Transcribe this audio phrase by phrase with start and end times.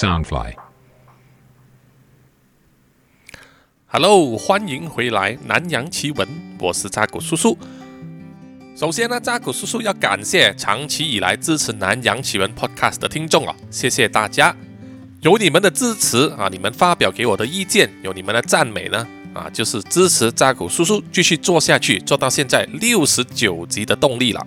[0.00, 0.54] Soundfly。
[3.86, 6.26] Hello，欢迎回来《南洋奇闻》，
[6.58, 7.58] 我是扎古叔叔。
[8.74, 14.56] 首先呢，扎古叔叔要感谢长期以来支持《南洋奇闻》Podcast 的听众哦，谢谢大家。
[15.20, 24.46] 有你们的支持啊，你们发表给我的意见，有你们的赞美呢，啊，就是支持扎古叔叔继续做下去，做到现在六十九集的动力了。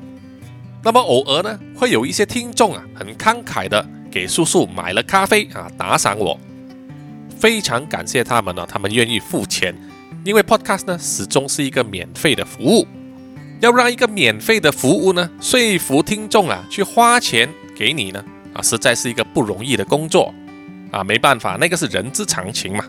[0.84, 6.40] 那么偶尔呢，会有一些听众啊，很慷慨的给叔叔买了咖啡啊，打赏我。
[7.40, 9.76] 非常感谢他们呢，他们愿意付钱，
[10.24, 12.88] 因为 Podcast 呢始终是一个免费的服务，
[13.60, 18.24] 要让一个免费的服务呢说服听众啊去花钱给你呢
[18.54, 20.32] 啊，实在是一个不容易的工作
[20.92, 22.86] 啊，没办法，那个是人之常情嘛。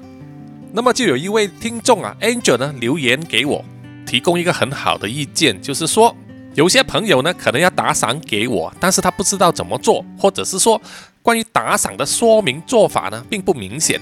[0.74, 3.64] 那么就有一位听众啊，Angel 呢留言给我，
[4.04, 6.14] 提供一个很好的意见，就是说
[6.54, 10.80] 有些朋友呢可能要打赏给我，但是他不知道怎么做，或者是说
[11.24, 13.98] 关于打赏的说明做法呢并不明显。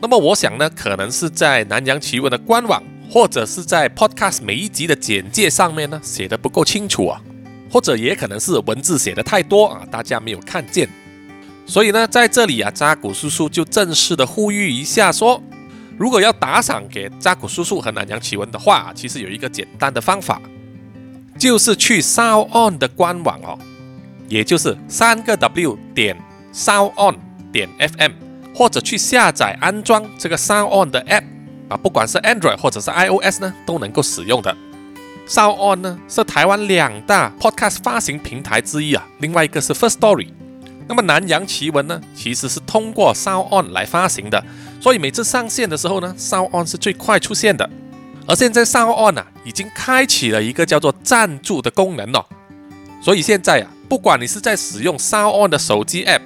[0.00, 7.22] 那么我想呢，可能是在南洋奇闻的官网，或者是在 Podcast 每一集的简介上面呢写的不够清楚啊，
[7.70, 10.88] 或者也可能是文字写的太多啊，大家没有看见。
[11.64, 15.40] 所以呢，在这里啊，扎古叔叔就正式的呼吁一下说，
[15.96, 20.42] 如果要打赏给扎古叔叔和南洋奇闻的话，其实有一个简单的方法，
[21.38, 23.56] 就是去 s o u On 的官网哦，
[24.28, 26.20] 也就是三个 W 点
[26.54, 27.16] Sound On
[27.52, 28.12] 点 FM。
[28.56, 31.24] 或者去下载安装这个 Sound On 的 App
[31.68, 34.56] 啊，不管是 Android 或者是 iOS 呢，都能够使用的。
[35.28, 40.28] Sound On 呢是台湾两大 Podcast 发行平台之一啊，另外一个是 First Story。
[40.86, 44.44] 那么南洋奇闻呢，其实是通过 Sound On 来发行的，
[44.80, 47.68] 所以每次上线的时候呢，Sound On 是最快出现的。
[48.28, 52.24] 而现在 Sound On 啊，已经开启了一个叫做赞助的功能哦，
[53.02, 56.20] 所以现在啊，不管你是在使用 Sound On 的手机 App，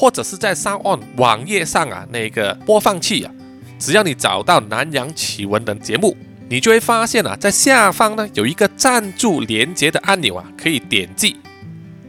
[0.00, 3.30] 或者是在上 on 网页上啊，那个播放器啊，
[3.78, 6.16] 只要你找到南洋奇闻的节目，
[6.48, 11.36] 你就会发现啊，在下方呢有一个赞助连接的按钮啊，可以点击。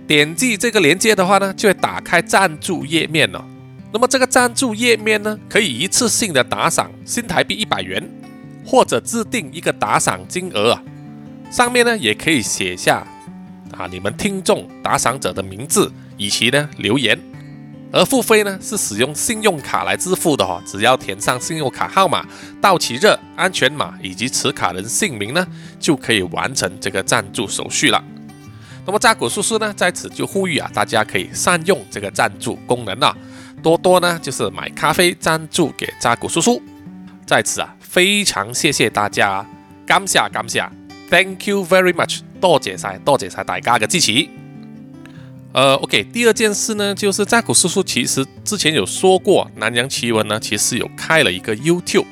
[0.08, 3.46] 点击这个连接的话呢，就会打开赞助页面了。
[3.92, 8.10] 那么这个赞助页面呢，可以一次性的打赏新台币一百元，
[8.66, 10.82] 或者制定一个打赏金额啊。
[11.52, 13.06] 上面呢也可以写下
[13.78, 17.20] 啊你们听众打赏者的名字以及呢留言。
[17.92, 22.26] 而付费呢是使用信用卡来支付的哈，只要填上信用卡号码、
[22.62, 25.46] 到期日、安全码以及持卡人姓名呢，
[25.80, 28.02] 就可以完成这个赞助手续了。
[28.86, 33.16] 那么扎古叔叔呢在此就呼吁啊，大家可以善用这个赞助功能啊，
[33.62, 36.62] 多多呢就是买咖啡赞助给扎古叔叔。
[37.26, 39.46] 在此啊，非常谢谢大家，
[39.86, 40.68] 感謝感謝
[41.10, 44.28] ，Thank you very much，多謝晒多谢晒大家嘅支持。
[45.54, 52.06] 呃，OK，第二件事呢，就是扎古叔叔其实之前有说过，南洋奇闻呢，其实有开了一个 YouTube，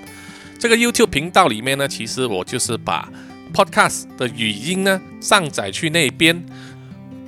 [0.60, 3.10] 这个 YouTube 频道里面呢，其实我就是把
[3.54, 6.46] Podcast 的语音呢上载去那边，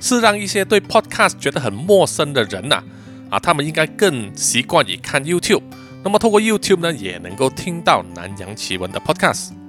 [0.00, 2.82] 是让一些对 Podcast 觉得很陌生的人呐、
[3.30, 5.62] 啊，他们应该更习惯于看 YouTube，
[6.04, 9.61] 那么透过 YouTube 呢，也能够听到南洋奇闻的 Podcast。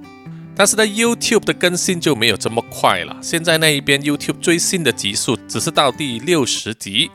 [0.56, 3.16] 但是呢，YouTube 的更新就没有这么快了。
[3.20, 7.10] 现在那一边 YouTube 最新的集数只是到第六十集。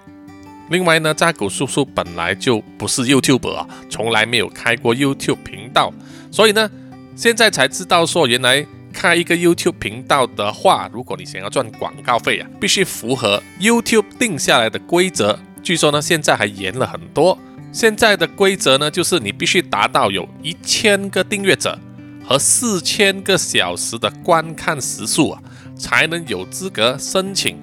[0.69, 5.93] 另外呢，扎古叔叔本来就不是 YouTuber 啊，从来没有开过 YouTube 频道，
[6.29, 6.69] 所以呢，
[7.15, 15.39] 现在才知道说，原来开一个 YouTube 频道的话，如果你想要赚广告费啊，必须符合 YouTube 定下来的规则。
[15.63, 17.37] 据说呢，现在还严了很多。
[17.71, 21.79] 现在的规则呢，就是你必须达到有一千个订阅者。
[22.29, 25.41] 和四千个小时的观看时数啊，
[25.75, 27.57] 才能有资格申请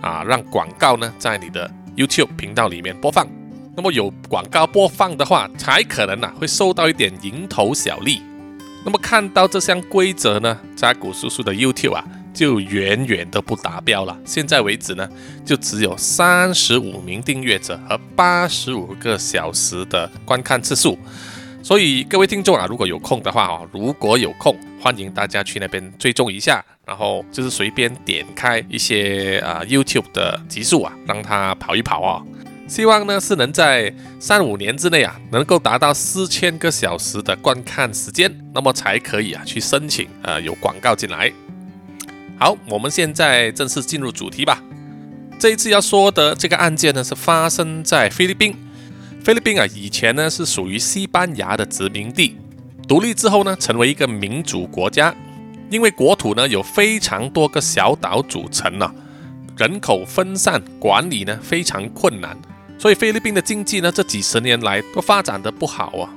[0.00, 3.24] 啊，让广告呢在你的 YouTube 频道里面播放。
[3.76, 8.20] 那么有广告播放的话，才可能啊会收到一点蝇头小利。
[8.84, 12.04] 那么看到这项规则呢，扎古叔叔的 YouTube 啊
[12.34, 14.18] 就远远都不达标了。
[14.24, 15.08] 现在为止呢，
[15.44, 20.98] 就只有三十五名订阅者和八十五个小时的观看次数。
[21.62, 32.26] 所以各位听众啊，如果有空的话哦，如果有空，欢迎大家去那边追踪一下，然后就是随便点开一些啊 YouTube 的集数啊，让它跑一跑哦。
[32.66, 41.30] 希望呢是能在三五年之内啊，能够达到四千个小时的观看时间，那么才可以啊去申请呃有广告进来。
[42.38, 44.62] 好，我们现在正式进入主题吧。
[45.38, 48.56] 这一次要说的这个案件呢，是发生在菲律宾。
[49.22, 52.36] 菲律宾啊，以前呢是属于西班牙的殖民地，
[52.88, 55.14] 独立之后呢，成为一个民主国家。
[55.68, 58.92] 因为国土呢有非常多个小岛组成啊，
[59.58, 62.36] 人口分散，管理呢非常困难，
[62.78, 66.08] 所以菲律宾的经济呢，这几十年来都发展的不好啊。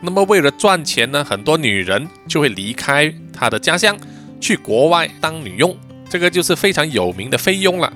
[0.00, 3.98] 那么为了赚钱呢，很多女人就会离开她的家乡，
[4.40, 5.76] 去国外当女佣，
[6.08, 7.92] 这个就是非常有名的菲佣了。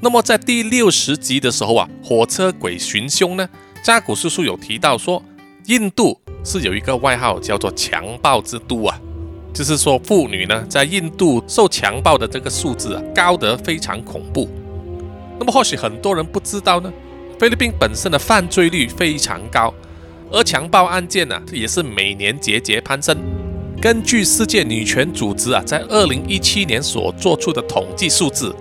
[0.00, 3.48] 那么在第六十集的时候啊，火车鬼寻凶呢，
[3.82, 5.20] 扎古叔叔有提到说，
[5.66, 9.00] 印度是有一个外号叫做强暴之都啊。
[9.52, 14.48] 就是说，妇女呢，在印度受强暴的这个数字啊，高得非常恐怖。
[15.36, 16.92] 那么，或许很多人不知道呢，
[17.40, 19.74] 菲律宾本身的犯罪率非常高，
[20.30, 23.16] 而强暴案件呢，也是每年节节攀升。
[23.80, 28.54] 根据世界女权组织啊，在二零一七年所做出的统计数字，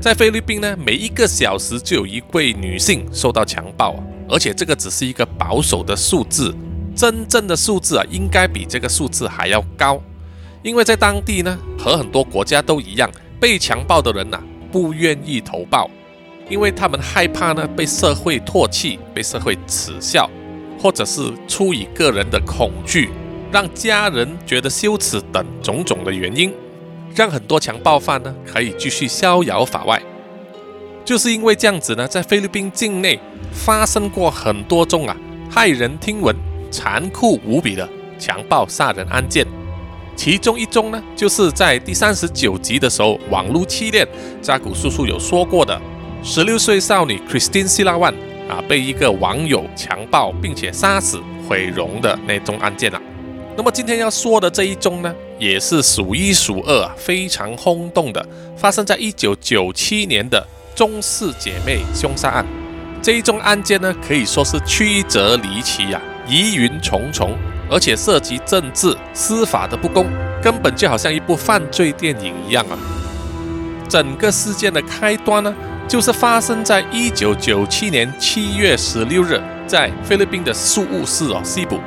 [0.00, 6.54] 在菲律宾呢，每一个小时就有一位女性受到强暴啊，而且这个只是一个保守的数字，
[6.94, 10.00] 真正的数字啊，应该比这个数字还要高。
[10.62, 13.10] 因为在当地呢，和很多国家都一样，
[13.40, 14.40] 被强暴的人呐
[14.70, 15.90] 不愿意投报，
[16.48, 20.30] 因为他们害怕呢被社会唾弃、被社会耻笑，
[20.80, 23.10] 或者是出于个人的恐惧，
[23.50, 26.52] 让家人觉得羞耻等种种的原因，
[27.14, 30.00] 让很多强暴犯呢可以继续逍遥法外。
[31.04, 33.18] 就是因为这样子呢，在菲律宾境内
[33.52, 35.16] 发生过很多宗啊
[35.50, 36.36] 骇人听闻、
[36.70, 37.88] 残酷无比的
[38.18, 39.46] 强暴杀人案件。
[40.14, 44.06] 其中一宗呢，就是在第三十九集的时候，网络欺恋
[44.42, 45.80] 扎古叔叔有说过的，
[46.22, 48.14] 十六岁少女 Christine s i l a w a n
[48.50, 53.00] 啊，被一个网友强暴并且杀死毁容的那宗案件啊。
[53.58, 58.24] 那么今天要说的这一宗呢，也是数一数二啊，非常轰动的，
[58.56, 60.46] 发生在一九九七年的
[60.76, 62.46] 中式姐妹凶杀案。
[63.02, 67.36] 这一宗案件呢，可以说是曲折离奇呀，疑云重重。
[67.68, 70.06] 而且涉及政治、司法的不公，
[70.40, 72.78] 根本就好像一部犯罪电影一样啊！
[73.88, 75.52] 整个事件的开端呢，
[75.88, 81.78] 就是发生在一九九七年七月十六日，在菲律宾的宿务市哦西部，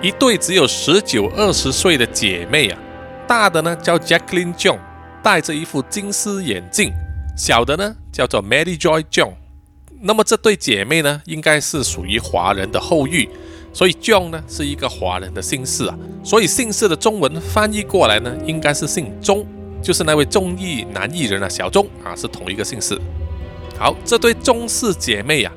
[0.00, 2.78] 一对只有十九、二十岁的姐妹啊，
[3.26, 4.78] 大的呢叫 Jacqueline John，
[5.24, 6.92] 戴着一副金丝眼镜；
[7.36, 9.32] 小的呢叫做 Mary Joy John。
[10.00, 13.28] 那么这对姐妹呢，应该是属于华人的后裔。
[13.72, 19.44] 所以 John 呢是一个华人的姓氏啊，所以姓氏的中文翻译过来呢，应该是姓钟，
[19.82, 22.96] 就是那位中艺男艺人啊，小钟啊，是同一个姓氏。
[23.76, 25.52] 好，这对钟氏姐妹啊，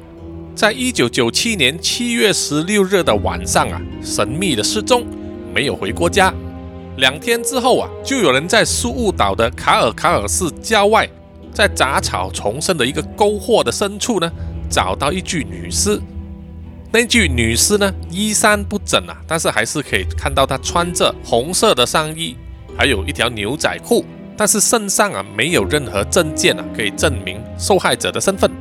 [0.54, 5.06] 在一九九七年七月十六日的晚上啊，神秘的失踪，
[5.54, 6.34] 没有回过家。
[6.98, 11.10] 两天之后啊，就有人在苏雾岛的卡尔卡尔市郊外，
[11.54, 14.30] 在杂草丛生的一个沟壑的深处呢，
[14.70, 16.00] 找到一具女尸。
[16.92, 22.36] 那具女尸呢，衣衫不整啊，但是还是可以看到她穿着红色的上衣，
[22.78, 24.06] 还有一条牛仔裤，
[24.36, 28.52] 但是身上啊没有任何证件啊可以证明受害者的身份。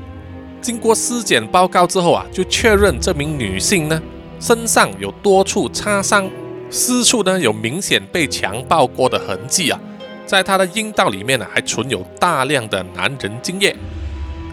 [0.60, 4.00] 经过尸检报告之后啊，就确认这名女性呢
[4.38, 6.28] 身上有多处擦伤，
[6.70, 9.80] 私处呢有明显被强暴过的痕迹啊，
[10.26, 13.74] 在她的阴道里面呢还存有大量的男人精液，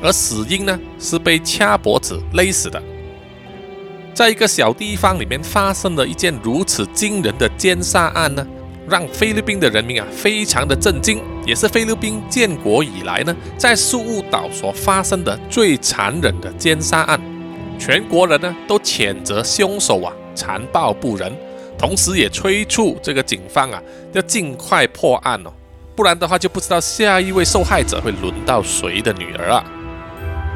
[0.02, 2.82] 而死因呢是被掐脖子勒死的。
[4.14, 8.46] 在一个小地方里面发生了一件如此惊人的奸杀案呢，
[8.90, 17.20] 让菲律宾的人民啊非常的震惊，也是菲律宾建国以来呢在宿务岛所发生的最残忍的奸杀案。
[17.80, 21.32] 全国人呢都谴责凶手啊残暴不仁，
[21.78, 23.82] 同时也催促这个警方啊
[24.12, 25.54] 要尽快破案哦，
[25.96, 29.64] 不然的话就不知道下一位受害者会轮到谁的女儿啊。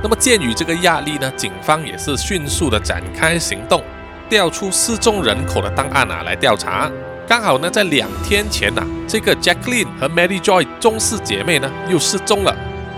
[0.04, 3.82] 那么鉴于这个压力呢，警方也是迅速的展开行动，
[4.30, 6.92] 调出失踪人口的档案啊来调查。
[7.28, 12.54] 刚好呢，在两天前呐，这个 Jacqueline 和 Mary Joy 中氏姐妹呢又失踪了。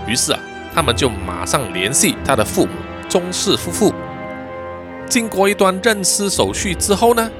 [0.08, 0.40] 于是啊，
[0.74, 2.72] 他们就马上联系她的父母
[3.08, 3.94] 中氏夫妇。
[5.06, 7.30] 经过一段认尸手续之后呢，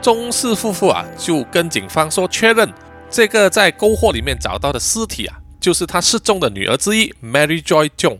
[0.00, 2.72] 中氏夫妇啊就跟警方说确认，
[3.10, 8.18] 这个在沟壑里面找到的尸体啊，就是他失踪的女儿之一 Mary Joy Jones。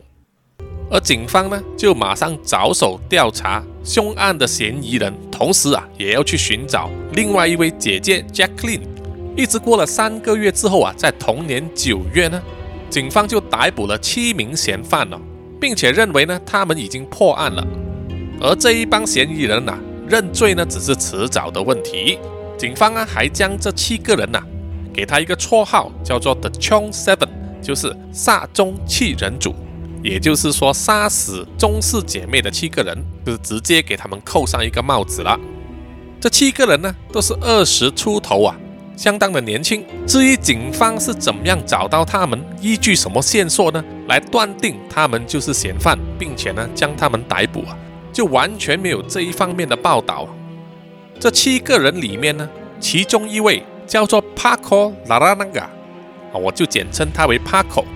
[0.94, 8.82] 而警方呢，就马上着手调查凶案的嫌疑人，同时啊，也要去寻找另外一位姐姐 Jacqueline。
[9.36, 12.40] 一直过了三个月之后啊，在同年九月呢，
[12.88, 15.20] 警方就逮捕了七名嫌犯了，
[15.60, 17.66] 并且认为呢，他们已经破案了。
[18.40, 19.76] 而这一帮嫌疑人呐，
[20.08, 22.20] 认罪呢，只是迟早的问题。
[22.56, 24.40] 警方啊，还将这七个人呐，
[24.92, 29.52] 给他一个绰号，叫做 The Chong Seven，就是煞中七人组。
[30.04, 32.94] 也就是说，杀死中氏姐妹的七个人，
[33.24, 35.40] 就是直接给他们扣上一个帽子了。
[36.20, 38.54] 这七个人呢，都是二十出头啊，
[38.98, 39.82] 相当的年轻。
[40.06, 47.74] 至于警方是怎么样找到他们，依据什么线索呢，来断定他们就是嫌犯，并且呢将他们逮捕啊，
[48.12, 50.28] 就完全没有这一方面的报道。
[51.18, 52.46] 这七个人里面呢，
[52.78, 55.70] 其中一位叫做 Paco Laranga，啊，
[56.34, 57.86] 我就简称他为 Paco。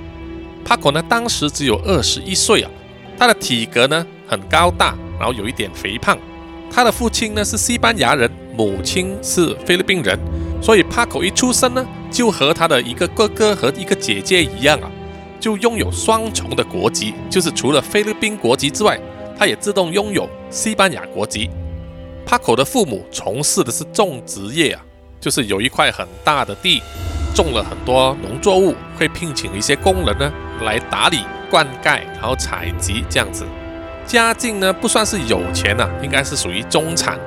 [0.68, 2.70] Paco 呢，当时只有二十一岁啊，
[3.16, 6.18] 他的体格呢很高大，然后有一点肥胖。
[6.70, 10.18] 他的父亲呢是西班牙人，母亲是菲律宾人，
[10.60, 14.90] 所以 Paco 一出生呢，就和他的一个哥哥和一个姐姐一样啊，
[15.40, 19.00] 就拥有双重的国籍，就是除了菲律宾国籍之外，
[19.38, 21.48] 他也自动拥有西班牙国籍。
[22.26, 24.84] Paco 的父母从事的是种植业啊，
[25.18, 26.82] 就是有一块很大的地，
[27.34, 30.32] 种了很多农作物，会聘请一些工人呢
[30.62, 33.46] 来打理、灌溉，然后采集这样子。
[34.06, 37.18] 家境呢不算是有钱呐，应该是属于中产。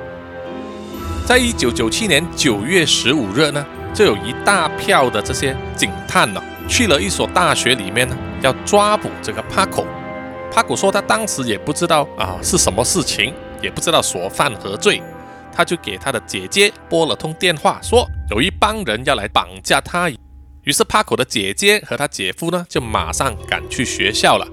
[1.24, 9.86] 在一九九七年九月十五日呢，就有一大票的这些警探呢，去了一所大学里面呢，要抓捕这个帕口。
[10.50, 13.32] 帕口说他当时也不知道啊是什么事情，
[13.62, 15.00] 也不知道所犯何罪，
[15.54, 20.10] 他就给他的姐姐拨了通电话，说有一帮人要来绑架他。
[20.64, 24.48] 于是帕口的姐姐和他姐夫呢，就马上赶去学校了。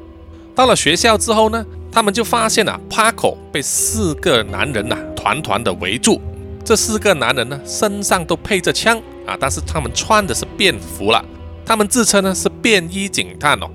[0.54, 1.66] 到了学校之后呢。
[1.92, 6.22] 他们就发现啊，帕口被四个男人呐团团的围住。
[6.64, 8.96] 这四个男人呢，身上都配着枪
[9.26, 11.26] 啊，但是他们穿的是便服了。
[11.66, 13.68] 他们自称呢是便衣警探哦，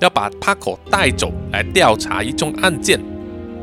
[0.00, 3.00] 要把帕口带走来调查一宗案件。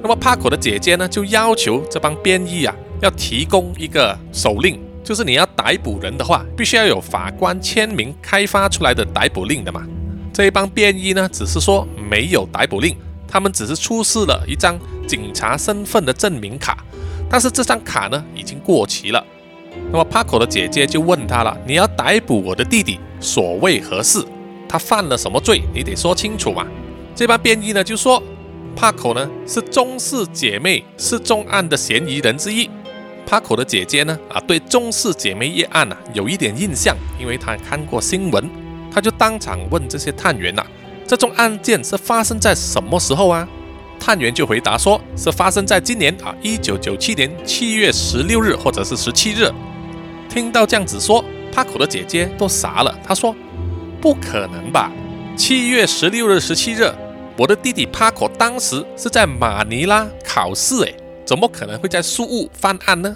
[0.01, 9.83] 那么帕口的姐姐呢，就要求这帮便衣啊，要提供一个手令，就是你要逮捕人的话，必须要有法官签名开发出来的逮捕令的嘛。
[10.31, 12.95] 这一帮便衣呢，只是说没有逮捕令。
[13.27, 16.85] 他们只是出示了一张警察身份的证明卡，
[17.27, 19.25] 但是这张卡呢已经过期了。
[19.91, 24.23] 那么帕口的姐姐就问他了：“你要逮捕我的弟弟，所谓何事？
[24.67, 25.63] 他犯了什么罪？
[25.73, 26.67] 你得说清楚嘛。”
[27.17, 28.21] 这帮便衣呢就说
[28.77, 32.69] ：“帕口呢是中氏姐妹失踪案的嫌疑人之一。”
[33.29, 38.50] 帕口的姐姐呢啊对中式姐妹一案啊有一点印象，因为她看过新闻，
[38.91, 40.65] 她就当场问这些探员呐。
[41.05, 43.48] 这宗案件是发生在什么时候啊？
[44.00, 49.48] 探员就回答说，是发生在今年啊，一九九七年七月十六日或者是十七日。
[50.27, 52.98] 听到这样子说，帕口的姐姐都傻了。
[53.03, 53.36] 她说
[54.01, 54.91] ：“不可能吧？
[55.38, 56.91] 七月十六日、十七日，
[57.38, 60.95] 我的弟弟帕口当时是在马尼拉考试，诶，
[61.29, 63.15] 怎么可能会在苏务犯案呢？”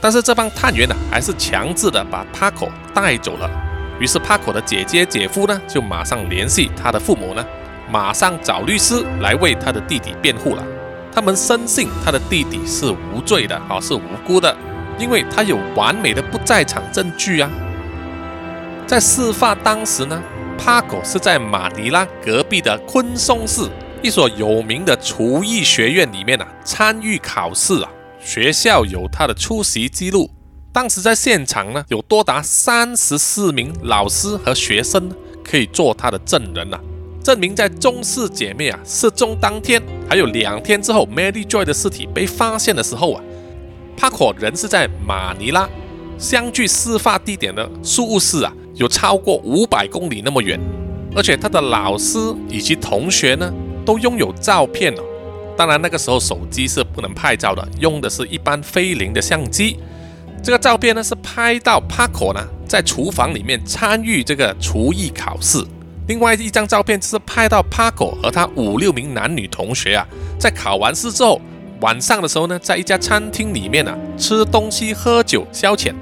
[0.00, 3.50] 但是这帮探员呢，还是强制的把帕口带走了。
[3.98, 7.44] 于是帕口的姐姐、姐夫呢，就马上联系他的父母呢，
[7.90, 10.62] 马上找律师来为他的弟弟辩护了。
[11.12, 14.56] 他们深信他的弟弟是无罪的，啊，是无辜的，
[14.96, 17.50] 因为他有完美的不在场证据啊。
[18.86, 20.22] 在事发当时呢，
[20.56, 23.68] 帕口是在马尼拉隔壁的昆松市
[24.02, 30.30] 一所有名的厨艺学院里面啊参与考试啊，学校有他的出席记录。
[30.72, 35.10] 当时在现场呢，有多达三十四名老师和学生
[35.44, 36.80] 可以做他的证人呐，
[37.22, 43.22] 证明在中式姐妹啊失踪当天，还有两天之后，Mary Joy 的尸体被发现的时候啊，
[43.98, 45.68] 帕克人是在马尼拉，
[46.16, 50.58] 相距事发地点的苏务市啊，有超过五百公里那么远，
[51.14, 53.52] 而且他的老师以及同学呢，
[53.84, 55.02] 都拥有照片哦。
[55.56, 59.78] 当然那个时候手机是不能拍照的，用的是一般菲林的相机。
[60.42, 65.62] 这个照片呢是拍到帕克呢在厨房里面参与这个厨艺考试，
[66.08, 70.06] 另外一张照片是拍到帕克和他五六名男女同学啊
[70.38, 71.38] 在考完试之后
[71.82, 75.92] 晚上的时候呢在一家餐厅里面啊吃东西喝酒消遣。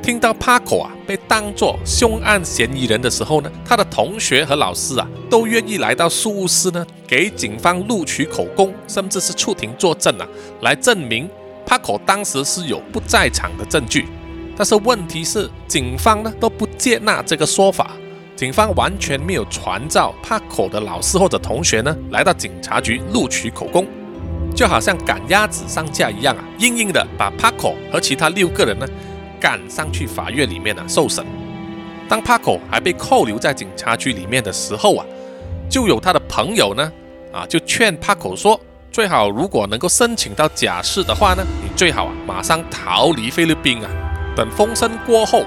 [0.00, 10.28] 听到帕克啊被当作凶案嫌疑人的时候呢，他的同学和老师啊都愿意来到事务室呢给警方录取口供，甚至是出庭作证啊
[10.60, 11.28] 来证明。
[11.66, 14.06] 帕口当时是有不在场的证据，
[14.56, 17.90] 但是问题是警方呢都不接纳这个说法，
[18.36, 23.84] 警方完全没有传召帕口的老师或者同学呢来到警察局录取口供，
[24.54, 28.86] 就好像赶鸭子上架一样啊，硬硬的把帕口和其他六个人呢
[29.40, 31.24] 赶上去法院里面呢受审。
[32.08, 35.06] 当帕口还被扣留在警察局里面的时候啊，
[35.68, 36.92] 就有他的朋友呢
[37.32, 38.60] 啊就劝帕口说。
[38.92, 43.88] 最好，如果能够申请到假释的话呢，你最好啊马上逃离菲律宾啊，
[44.34, 45.42] 等风声过后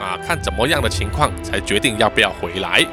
[0.00, 2.86] 啊，看怎么样的情况才决定要不要回来。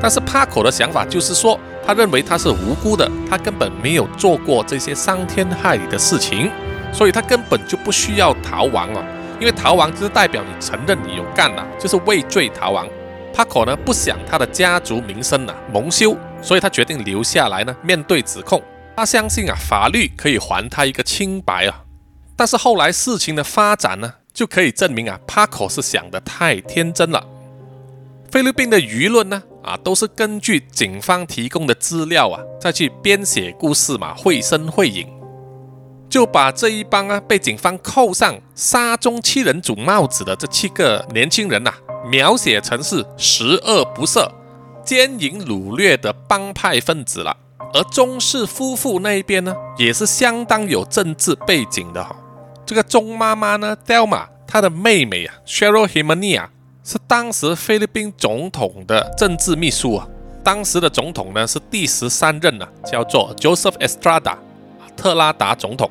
[0.00, 6.48] 但是帕口的想法就是说，他认为他是无辜的，他根本没有做过这些伤天害理的事情，
[6.92, 9.04] 所以他根本就不需要逃亡啊。
[9.40, 12.88] 因为逃亡就是代表你承认你有干了，就是畏罪逃亡。
[13.32, 18.62] 帕克呢不想他的家族名声啊蒙羞，所以他决定留下来呢面对指控。
[18.96, 21.82] 他相信啊法律可以还他一个清白啊。
[22.36, 27.26] 但是后来事情的发展呢，就可以证明啊帕克是想的太天真了。
[28.30, 35.08] 菲律宾的舆论呢啊都是根据警方提供的资料啊再去编写故事嘛，绘声绘影。
[36.14, 41.72] 就把这一帮啊被警方扣上杀中七人组帽子的这七个年轻人呐，
[42.08, 44.30] 描写成是十恶不赦、
[44.84, 47.36] 奸淫掳掠的帮派分子了。
[47.72, 52.14] 而钟氏夫妇那一边呢，也是相当有政治背景的哈。
[52.64, 56.48] 这个钟妈妈呢，Delma，她的妹妹啊，Cheryl h i m a n i a
[56.84, 60.06] 是当时菲律宾总统的政治秘书啊。
[60.44, 64.36] 当时的总统呢是第十三任啊，叫做 Joseph Estrada，
[64.96, 65.90] 特拉达总统。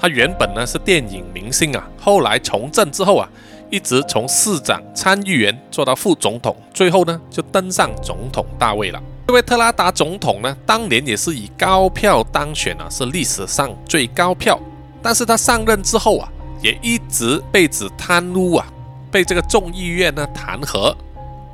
[0.00, 3.28] 他原本呢是电影明星啊，后来从政之后啊，
[3.68, 9.02] 一直从市长、参议员做到副总统，最后呢就登上总统大位了。
[9.26, 14.58] 这位特拉达总统呢，当年也是以高票当选啊，是历史上最高票。
[15.02, 16.28] 但是他上任之后啊，
[16.62, 18.66] 也一直被指贪污啊，
[19.10, 20.94] 被这个众议院呢弹劾，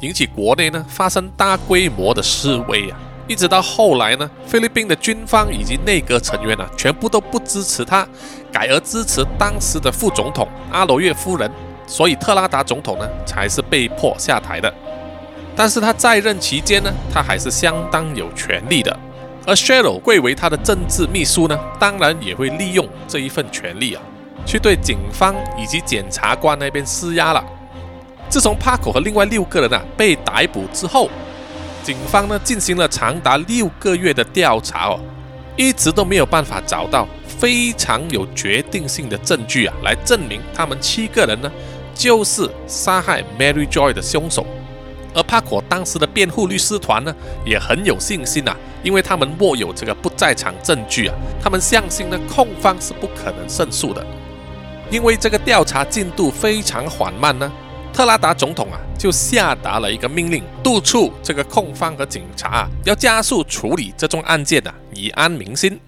[0.00, 2.99] 引起国内呢发生大规模的示威啊。
[3.28, 8.06] 一直到后来呢，菲律宾的军方以及内阁成员呢，全部都不支持他，
[8.52, 11.50] 改而支持当时的副总统阿罗月夫人，
[11.88, 14.73] 所以特拉达总统呢才是被迫下台的。
[15.56, 18.97] 但是他在任期间呢，他还是相当有权力的。
[19.45, 24.02] 而 Sheryl 贵为他的政治秘书呢，当然也会利用这一份权力啊，
[24.45, 27.45] 去对警方以及检察官那边施压了。
[28.28, 31.11] 自从 Paco 和另外六个人啊被逮捕之后。
[31.87, 34.99] 警方呢进行了长达六个月的调查哦，
[35.55, 41.49] 一直都没有办法找到非常有决定性的证据啊，来证明他们七个人呢
[41.95, 44.45] 就是杀害 Mary Joy 的凶手。
[45.14, 47.14] 而帕克当时的辩护律师团呢
[47.45, 54.04] 也很有信心啊，因为他们握有这个不在场证据啊，他们相信呢控方是不可能胜诉的。
[54.91, 57.52] 因为这个调查进度非常缓慢呢。
[57.97, 65.80] 特拉达总统啊，就下达了一个命令，督促这个控方和警察啊，要加速处理这宗案件啊，以安民心。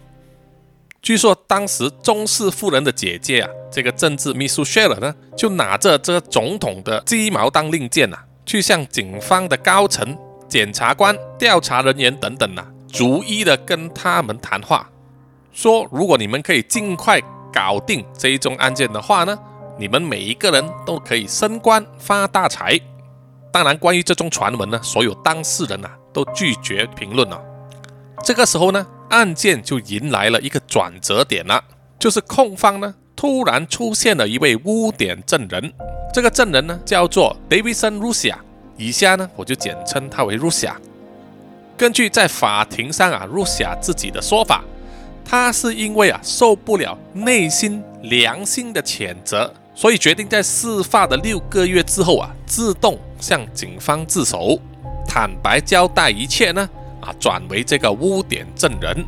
[1.02, 8.16] 据说当时中氏夫人的姐姐啊，这个政治秘书 Sheila 呢，就拿着这个总统的鸡毛当令箭呐，
[8.46, 10.16] 去向警方的高层、
[10.48, 14.88] 检察官、调查人员等等呐，逐一的跟他们谈话，
[15.52, 17.20] 说如果你们可以尽快
[17.52, 19.38] 搞定这一宗案件的话呢。
[19.78, 22.78] 你们每一个人都可以升官发大财。
[23.52, 27.40] 当然，关于这宗传闻呢，所有当事人呐都拒绝评论了。
[28.24, 31.62] 这个时候呢，案件就迎来了一个转折点了，
[31.98, 35.72] 就是控方呢突然出现了一位污点证人。
[36.12, 38.34] 这个证人呢叫做 Davidson Rusia，
[38.76, 40.74] 以下呢我就简称他为 Rusia。
[41.76, 44.64] 根据在法庭上啊，Rusia 自己的说法，
[45.24, 49.54] 他是因为啊受不了内心良心的谴责。
[49.78, 54.58] 所以决定在事发的六个月之后啊，自动向警方自首，
[55.06, 56.68] 坦白交代一切呢
[57.00, 59.06] 啊，转为这个污点证人。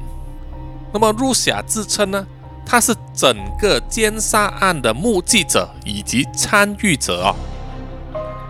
[0.93, 2.25] 那么入霞自称呢，
[2.65, 7.35] 他是整个奸杀案的目击者以及参与者哦。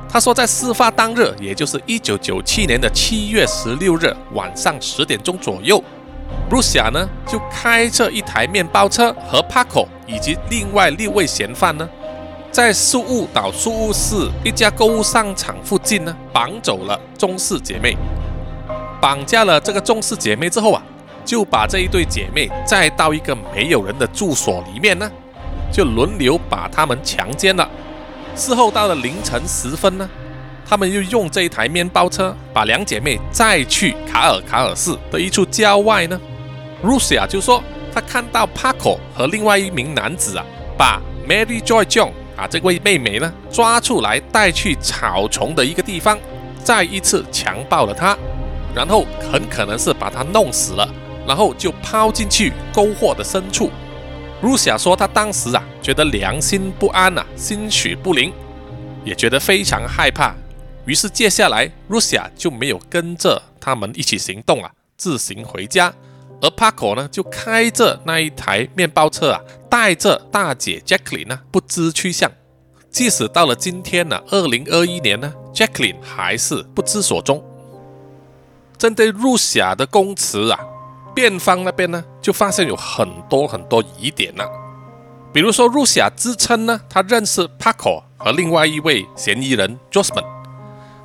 [0.06, 5.82] 他说在事发当日，也就是一九九七年的七月十六日晚上十点钟左右，
[6.50, 11.88] 入霞呢就开着一台面包车和 Paco 以及另外六位嫌犯呢。
[12.52, 17.96] 在苏雾岛苏雾市一家购物商场附近呢，绑走了中氏姐妹。
[19.00, 20.82] 绑架了这个中氏姐妹之后啊，
[21.24, 25.08] 就把这一对姐妹再到一个没有人的住所里面呢，
[25.72, 27.68] 就轮流把她们强奸了。
[28.34, 30.10] 事后到了凌晨时分呢，
[30.68, 36.20] 他们又用这一台面包车把两姐妹载去卡尔卡尔市的一处郊外呢。
[36.82, 37.62] Rusia 就说，
[37.94, 40.44] 他看到 Paco 和另外一名男子啊，
[40.76, 42.10] 把 Mary Joy John。
[42.40, 46.18] 把这位妹妹呢抓出来，带去草丛的一个地方，
[46.64, 48.16] 再一次强暴了她，
[48.74, 50.88] 然后很可能是把她弄死了，
[51.28, 53.70] 然后就抛进去篝火的深处。
[54.40, 58.32] 露西亚说，她当时啊觉得良心不安呐，心绪不宁，
[59.04, 60.34] 也觉得非常害怕。
[60.86, 65.92] 于是接下来露西亚就没有跟着他们一起行动啊，自行回家。
[66.40, 69.40] 而帕克呢，就开着那一台面包车啊，
[69.70, 72.30] 带着大姐 Jacqueline 呢，不知去向。
[72.90, 77.42] 即使到了今天呢，二零二一年呢，Jacqueline 还是不知所踪。
[78.76, 80.58] 针对入霞的供词啊，
[81.14, 84.50] 辩方那边呢，就发现有很多很多疑点了。
[85.32, 90.24] 比如说露西亚自称呢，他认识 Paco 和另外一位嫌疑人 Josman，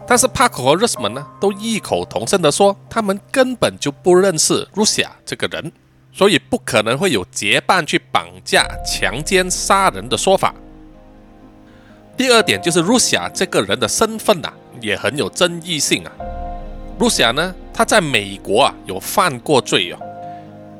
[0.07, 5.71] 但是 Paco 和 Josman 呢都异口同声的说，他们根本就不认识露西亚这个人，
[6.15, 10.55] 所以不可能会有结伴去绑架、强奸、杀人的说法。
[12.15, 14.49] 第二点就是露西亚这个人的身份呐，
[14.79, 16.11] 也很有争议性啊。
[16.99, 19.99] 露西亚呢，他在美国啊有犯过罪哦。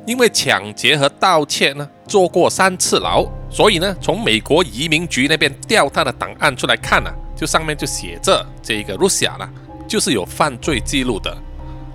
[0.08, 9.50] 因为抢劫和盗窃呢，坐过三次牢，所以呢，从美国移民局那边调他的档案出来看呢，就上面就写着这个露西亚呢，
[9.86, 11.36] 就是有犯罪记录的。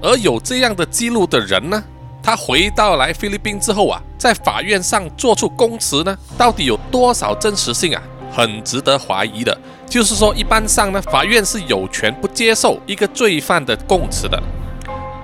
[0.02, 1.82] 而有这样的记录的人呢，
[2.22, 8.02] 他回到来菲律宾之后啊，在法院上做出供词呢，到底有多少真实性啊？
[8.32, 9.56] 很值得怀疑的。
[9.86, 14.40] 就是说，一般上呢，法院是有权不接受一个罪犯的供词的。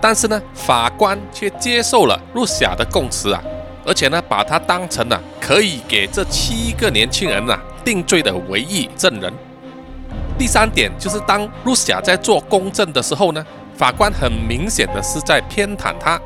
[0.01, 3.41] 但是呢，法官却接受了露西亚的供词啊，
[3.87, 9.33] 而且呢，把他当成了可以给这七个年轻人啊定罪的唯一证人。
[10.37, 16.21] 第三点就是，当露西亚在做公证的时候呢，法官很明显的是在偏袒他，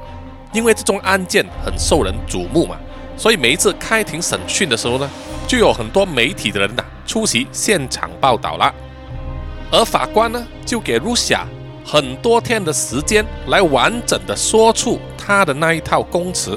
[0.52, 2.76] 因为这宗案件很受人瞩目嘛，
[3.16, 5.08] 所以每一次开庭审讯的时候呢，
[5.46, 8.74] 就有很多媒体的人呐出席现场报道了，
[9.70, 11.46] 而法官呢就给露西亚。
[11.82, 16.56] 很多天的时间来完整的说出他的那一套供词。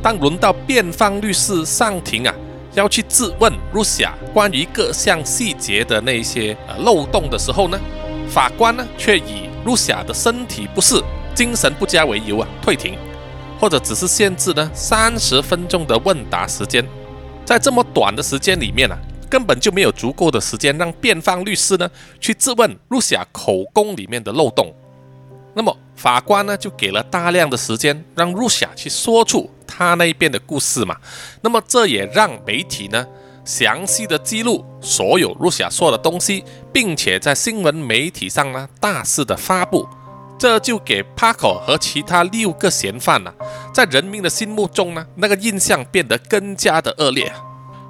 [0.00, 2.34] 当轮到辩方律师上庭啊，
[2.72, 7.78] 要去质问露西亚关于各项细节的那些呃漏洞的时候呢，
[8.28, 11.02] 法官呢却以露西亚的身体不适、
[11.34, 12.96] 精神不佳为由啊退庭，
[13.64, 16.86] 或者只是限制呢三十分钟的问答时间。
[17.46, 18.94] 在这么短的时间里面呢。
[19.26, 24.72] 根本就没有足够的时间让辩方律师呢去质问露西亚口供里面的漏洞，
[25.54, 30.96] 那么法官呢就给了大量的时间让露西亚去说出他那边的故事嘛，
[31.40, 33.04] 那么这也让媒体呢
[33.44, 39.88] 详细的记录所有露西亚说的东西，并且在新闻媒体上呢大肆的发布，
[40.38, 43.32] 这就给帕克和其他六个嫌犯呢
[43.72, 47.32] 在人民的心目中呢那个印象变得更加的恶劣，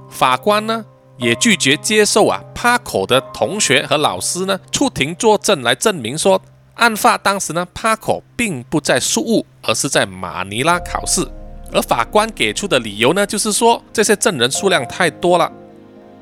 [0.08, 0.84] 法官呢。
[1.16, 6.42] 也拒绝接受啊，帕口的同学和老师呢出庭作证来证明说，
[6.74, 11.24] 案发当时呢，帕口并不在宿务，而是在马尼拉考试。
[11.72, 15.48] 而法官给出的理由呢，就是说这些证人数量太多了。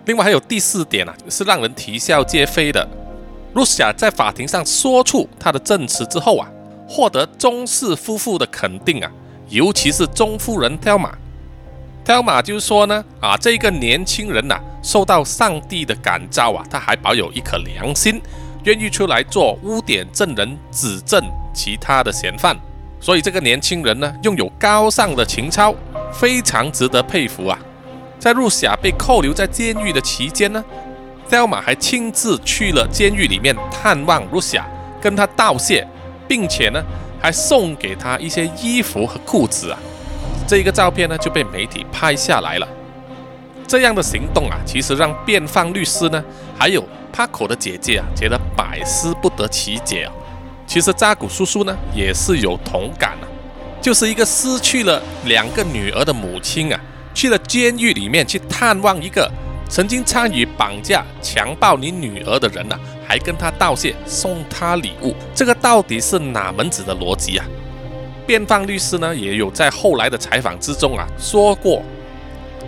[0.04, 2.87] 另外还有第四点啊，是让人啼笑皆非的。
[3.55, 6.49] 露西亚在法庭上说出他的证词之后啊，
[6.88, 9.11] 获得中氏夫妇的肯定啊，
[9.49, 11.12] 尤其是中夫人挑马。
[12.05, 18.21] 挑马就说呢，啊，这个年轻人呐，受到上帝的感召啊，他还保有一颗良心，
[18.65, 21.23] 愿意出来做污点证人，指证
[21.55, 22.57] 其他的嫌犯。
[23.01, 25.75] 所以这个年轻人呢，拥有高尚的情操，
[26.12, 27.59] 非常值得佩服啊。
[28.19, 30.65] 在露西亚被扣留在监狱的期间呢，
[31.33, 34.66] 挑马还亲自去了监狱里面探望露西亚，
[35.01, 35.83] 跟他道谢，
[36.29, 36.83] 并且呢，
[37.18, 39.79] 还送给他一些衣服和裤子啊。
[40.47, 42.68] 这一个照片呢就被媒体拍下来了。
[43.66, 46.23] 这样的行动啊，其实让辩方律师呢，
[46.59, 50.12] 还有帕口的姐姐啊，觉得百思不得其解啊。
[50.66, 53.25] 其实扎古叔叔呢也是有同感啊，
[53.81, 56.79] 就是一个失去了两个女儿的母亲啊，
[57.14, 59.33] 去了监狱里面去探望一个
[59.72, 67.46] 曾经参与绑架、强暴你女儿的人呐，还跟他道谢，送他礼物，这个到底是哪门子的逻辑啊？
[68.26, 71.82] 辩方律师呢，也有在后来的采访之中啊说过，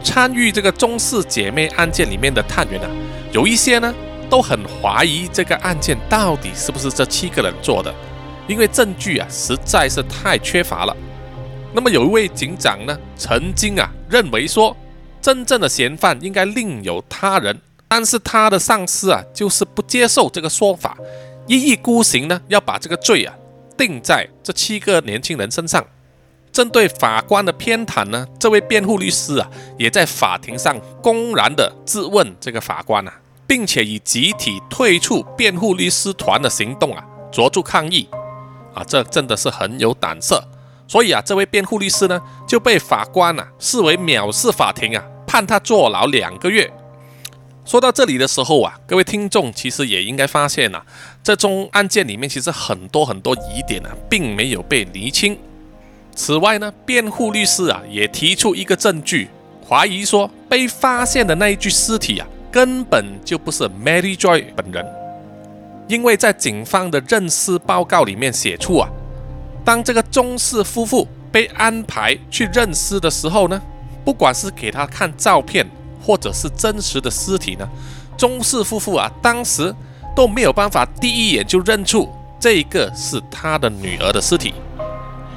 [0.03, 2.89] 参与这个中氏姐妹案件里面的探员啊，
[3.33, 3.95] 有一些呢
[4.31, 7.95] 都很怀疑这个案件到底是不是这七个人做的，
[8.49, 10.97] 因为证据啊实在是太缺乏了。
[11.75, 14.75] 那么有一位警长呢，曾经啊认为说，
[15.25, 17.59] 真正的嫌犯应该另有他人，
[17.89, 20.99] 但是他的上司啊就是不接受这个说法，
[21.47, 23.35] 一意孤行呢要把这个罪啊。
[23.75, 25.83] 定在这七个年轻人身上。
[26.53, 33.15] 针对法官的偏袒呢，这位辩护律师啊，也在法庭上公然的质问这个法官啊，
[33.47, 38.07] 并且以集体退出辩护律师团的行动啊，着住抗议
[38.75, 40.45] 啊，这真的是很有胆色。
[40.87, 45.03] 所以啊，这位辩护律师呢，就被法官啊视为藐视法庭啊，
[45.35, 46.73] 判他坐牢两个月。
[47.65, 50.81] 说到这里的时候啊，各位听众其实也应该发现呐，
[51.25, 55.37] 这宗案件里面其实很多很多疑点啊，并没有被厘清。
[56.15, 59.29] 此外呢，辩护律师啊也提出一个证据，
[59.69, 64.87] 怀疑说被发现的那一具尸体啊，根本就不是 Mary Joy 本人，
[65.89, 68.89] 因为在警方的认尸报告里面写出啊，
[69.65, 73.61] 当这个中氏夫妇被安排去认尸的时候呢，
[74.05, 75.67] 不管是给他看照片。
[76.07, 77.67] 或者是真实的尸体呢？
[78.15, 79.75] 中氏夫妇啊，当时
[80.15, 82.07] 都没有办法第一眼就认出
[82.39, 84.53] 这个是他的女儿的尸体。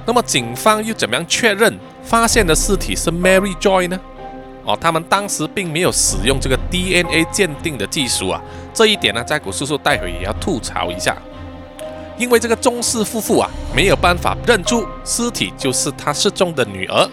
[0.06, 3.98] 那么警方又怎么样确认发现的尸体是 Mary Joy 呢？
[4.66, 8.42] 哦，他们当时并没有使用这个 DNA 鉴定的技术啊，
[8.74, 11.16] 这一点呢，在古叔叔待会也要吐槽一下。
[12.18, 17.10] 因为这个中氏夫妇啊，没有办法认出尸体就是他失踪的女儿，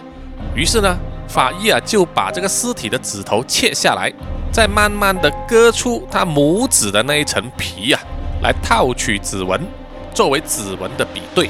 [0.53, 4.11] 于是呢，法医啊就把这个尸体的指头切下来，
[4.51, 8.01] 再慢慢的割出他拇指的那一层皮啊，
[8.41, 9.59] 来套取指纹，
[10.13, 11.49] 作为指纹的比对。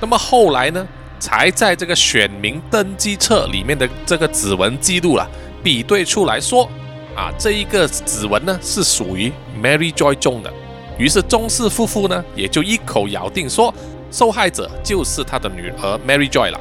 [0.00, 0.86] 那么后来呢，
[1.18, 5.28] 才在这个选民登记册里面的这个指纹记录了，
[5.62, 6.68] 比对出来说，
[7.14, 10.52] 啊，这一个指纹呢是属于 Mary Joy 中的。
[10.98, 13.72] 于是，中氏夫妇呢也就一口咬定说，
[14.10, 16.60] 受害者就是他的女儿 Mary Joy 了。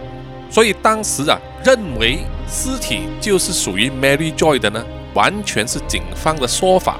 [0.49, 4.83] 所以当时啊，认为尸体就是属于 Mary Joy 的呢，
[5.13, 6.97] 完全是警方的说法，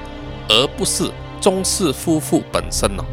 [0.48, 1.10] 而不是
[1.40, 3.04] 钟氏夫妇本身哦。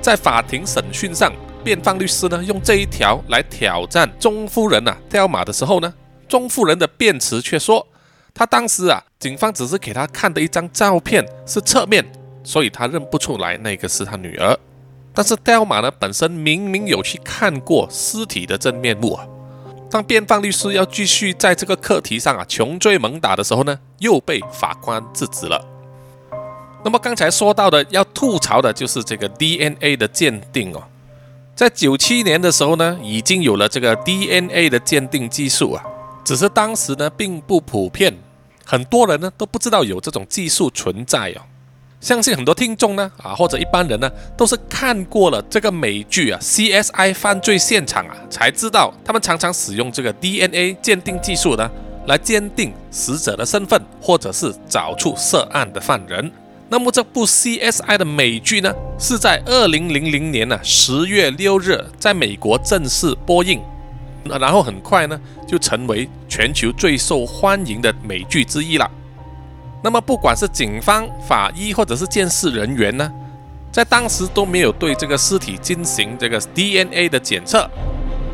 [0.00, 1.32] 在法庭审讯上，
[1.64, 5.92] 辩方律师呢用这一条来挑战钟夫人呐掉马的时候呢，
[6.28, 7.86] 钟夫人的辩词却说，
[8.34, 12.04] 他当时啊，警方只是给他看的一张照片是侧面。
[12.44, 14.58] 所以他认不出来那个是他女儿，
[15.14, 19.24] 但是刁马呢本身明明有去看过尸体的真面目啊。
[19.92, 25.62] 当辩方律师要继续在这个课题上啊穷追猛打的时候呢，又被法官制止了。
[26.82, 30.82] 那么刚才说到的要吐槽的就是这个 DNA 的鉴定哦，
[31.54, 35.84] 在九七年的时候呢，已经有了这个 DNA 的鉴定技术啊，
[36.24, 38.16] 只是当时呢并不普遍，
[38.64, 41.42] 很多人呢都不知道有这种技术存在哦。
[42.02, 51.70] 相信很多听众呢，啊或者一般人呢，都是看过了这个美剧啊，CSI 犯罪现场啊，才知道他们常常使用这个 DNA 鉴定技术呢，
[52.08, 56.28] 来鉴定死者的身份，或者是找出涉案的犯人。
[56.68, 63.60] 那么这部 CSI 的美剧呢，是在二零零零年呢十月六日在美国正式播映，
[64.24, 68.90] 然后很快呢就成为全球最受欢迎的美剧之一了。
[69.84, 73.12] 那么，不管是警方、法医或者是监视人员呢，
[73.72, 77.68] 在当时都没有对这个尸体进行这个 DNA 的检测，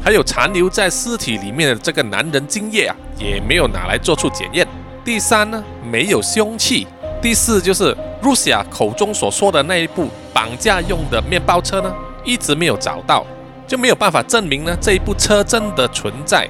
[0.03, 4.69] 还有残留在尸体里面的这个男人精液啊，也没有拿来做出检验。
[5.03, 6.87] 第三呢，没有凶器。
[7.23, 11.91] 第四就是 Lucia 口中所说的那一部绑架用的面包车呢，
[12.25, 13.25] 一直没有找到，
[13.67, 16.47] 就没有办法证明呢这一部车真的存在。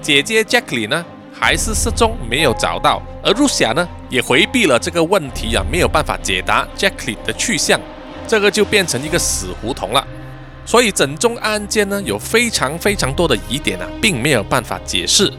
[0.00, 1.04] 姐姐 Jackie 呢？
[1.38, 3.02] 还是失踪，没有找到。
[3.22, 7.78] 而露西亚呢，也回避了这个问题啊，没有办法解答 Jackie 的去向，
[8.26, 10.06] 这个就变成一个死胡同了。
[10.64, 15.32] 所以整宗案件呢，有非常非常多的疑点啊，并没有办法解释。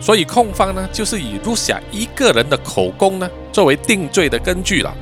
[0.00, 4.94] 所以控方呢，就是以露西亚一个人的口供呢，作为定罪的根据了。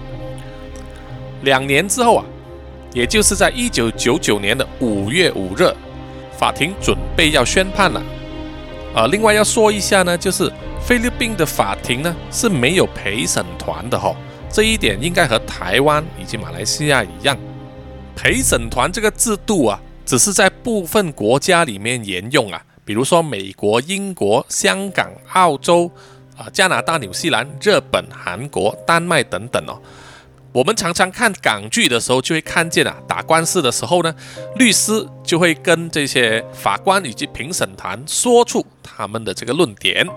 [1.42, 2.24] 两年之后啊，
[2.94, 5.70] 也就是在一九九九年的五月五日，
[6.38, 8.02] 法庭准备要宣判了。
[8.96, 14.16] 啊，另外要说一下呢，就是菲律宾的法庭呢是没有陪审团的哈，
[14.50, 17.36] 这一点应该和台湾以及马来西亚一样。
[18.16, 25.90] 陪审团这个制度啊，只是在部分国家里面沿用啊，比如说美国、英国、香港、澳洲
[26.34, 29.78] 啊、加拿大、纽西兰、日本、韩国、丹麦等等哦。
[30.56, 34.14] 我们常常看港剧的时候，就会看见啊，打官司的时候呢，
[34.54, 40.08] 律师就会跟这些法官以及评审团说出他们的这个论点。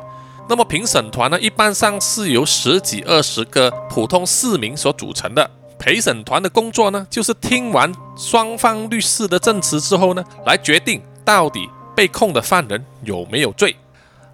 [0.47, 5.51] 那么评审团呢，一般上是由十几二十个普通市民所组成的。
[5.77, 13.75] 陪审团的工作呢，就是听完双方律师的证词之后呢，来决定到底被控的犯人有没有罪，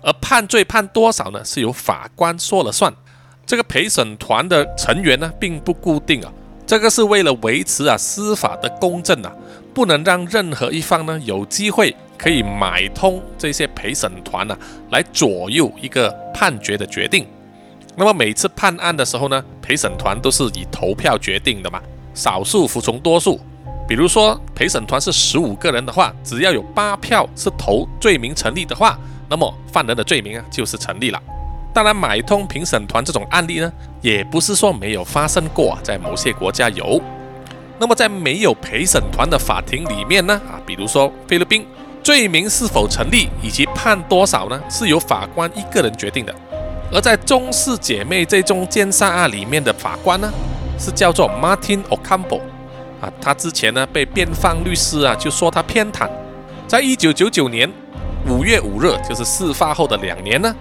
[0.04, 2.94] 而判罪判多少呢，是由法官说了算。
[3.46, 6.32] 这个陪审团的成员呢，并不固定啊，
[6.66, 9.32] 这个是为了维持啊司法的公正啊，
[9.74, 14.58] 不能让任何一方呢有机会可以买通这些陪审团呢，
[14.90, 17.28] 来左右一个判决的决定。
[17.96, 21.80] 那么每次判案的时候呢，陪审团都是以投票决定的嘛，
[22.14, 23.40] 少数服从多数。
[23.88, 31.22] 比如说陪审团是十五个人的话，只要有八票是投罪名成立的话，那么犯人的罪名啊就是成立了。
[31.76, 37.02] 当然，买通评审团这种案例呢，也不是说没有发生过，在某些国家有。
[37.78, 41.68] 那么，在没有陪审团的法庭里面呢，啊，比如说菲律宾，
[42.02, 46.34] 罪名是否成立以及判多少呢，是由法官一个人决定的。
[46.94, 50.32] 而在中式姐妹这宗奸杀案里面的法官呢，
[50.80, 52.40] 是叫做 Martin Ocampo，
[53.02, 56.10] 啊，他之前呢被辩方律师啊就说他偏袒。
[56.70, 57.70] 在一九九九年
[58.30, 60.56] 五月五日，就是事发后的两年呢。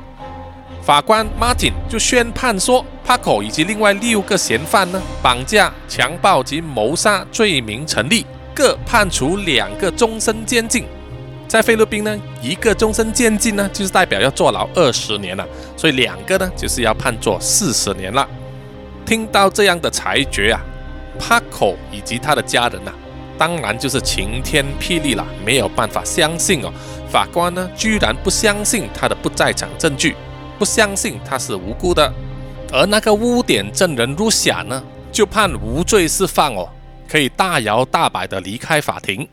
[0.84, 10.84] 法官 Martin 就宣判说，Paco 以及另外六个嫌犯呢，绑架、强暴及谋杀罪名成立，各判处两个终身监禁。
[11.48, 18.28] 在菲律宾呢，一个终身监禁呢，就是代表要坐牢二十年了，所以两个呢，就是要判坐四十年了。
[19.06, 20.60] 听到这样的裁决啊
[21.18, 22.92] ，Paco 以及他的家人呐，
[23.38, 26.70] 当然就是晴天霹雳了，没有办法相信哦，
[27.10, 30.14] 法官呢，居然不相信他的不在场证据，
[30.58, 32.12] 不相信他是无辜的，
[32.72, 36.68] 而那个污点证人 r u s a 呢，就判无罪释放哦，
[37.08, 39.28] 可以大摇大摆的离开法庭。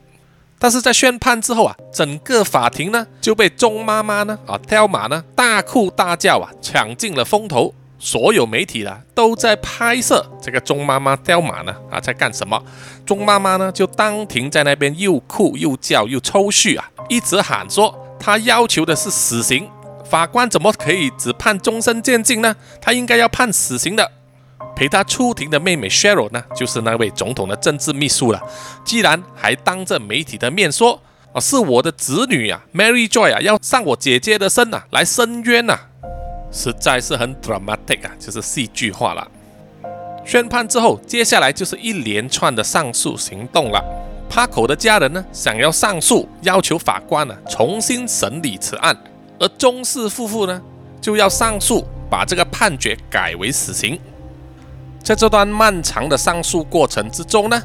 [0.58, 7.74] 但是在宣判之后啊，整个法庭呢就被钟妈妈呢啊刁马呢大哭大叫啊，抢尽了风头。
[7.98, 12.60] 所有媒体呢都在拍摄这个钟妈妈刁马呢啊在干什么？
[13.06, 19.68] 钟妈妈呢就当庭在那边又哭又叫又抽搐啊，一直喊说她要求的是死刑，
[20.12, 22.54] 法官怎么可以只判终身监禁呢？
[22.82, 24.12] 他应该要判死刑的。
[24.76, 28.38] 陪他出庭的妹妹 Cheryl 呢，就是那位总统的政治秘书了。
[28.84, 31.00] 既然还当着媒体的面说，
[31.32, 35.78] 啊，是我的子女啊，Mary Joy 啊，要上我姐姐的身啊，来申冤呐，
[36.52, 39.26] 实在是很 dramatic 啊，就是戏剧化了。
[40.26, 43.82] 宣判之后，接下来就是一连串的上诉行动了。
[44.30, 48.94] Paco 的家人呢，想要上诉，要求法官呢重新审理此案，
[49.42, 50.62] 而中氏夫妇呢，
[51.00, 53.98] 就要上诉，把这个判决改为死刑。
[55.02, 57.60] 在这段漫长的上诉过程之中呢，